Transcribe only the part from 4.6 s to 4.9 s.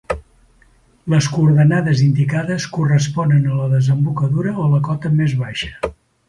o la